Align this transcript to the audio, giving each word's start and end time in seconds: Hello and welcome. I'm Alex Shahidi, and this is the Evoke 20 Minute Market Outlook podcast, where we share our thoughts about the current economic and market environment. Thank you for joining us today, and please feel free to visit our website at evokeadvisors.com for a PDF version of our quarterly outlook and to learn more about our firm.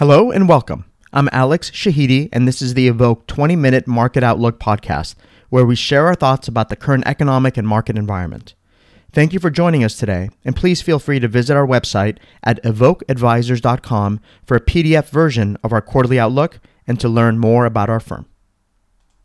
Hello 0.00 0.30
and 0.30 0.48
welcome. 0.48 0.86
I'm 1.12 1.28
Alex 1.30 1.70
Shahidi, 1.70 2.30
and 2.32 2.48
this 2.48 2.62
is 2.62 2.72
the 2.72 2.88
Evoke 2.88 3.26
20 3.26 3.54
Minute 3.54 3.86
Market 3.86 4.22
Outlook 4.24 4.58
podcast, 4.58 5.14
where 5.50 5.66
we 5.66 5.76
share 5.76 6.06
our 6.06 6.14
thoughts 6.14 6.48
about 6.48 6.70
the 6.70 6.74
current 6.74 7.04
economic 7.06 7.58
and 7.58 7.68
market 7.68 7.98
environment. 7.98 8.54
Thank 9.12 9.34
you 9.34 9.38
for 9.38 9.50
joining 9.50 9.84
us 9.84 9.98
today, 9.98 10.30
and 10.42 10.56
please 10.56 10.80
feel 10.80 10.98
free 10.98 11.20
to 11.20 11.28
visit 11.28 11.54
our 11.54 11.66
website 11.66 12.16
at 12.42 12.62
evokeadvisors.com 12.64 14.20
for 14.42 14.56
a 14.56 14.60
PDF 14.62 15.10
version 15.10 15.58
of 15.62 15.70
our 15.70 15.82
quarterly 15.82 16.18
outlook 16.18 16.60
and 16.86 16.98
to 16.98 17.06
learn 17.06 17.38
more 17.38 17.66
about 17.66 17.90
our 17.90 18.00
firm. 18.00 18.24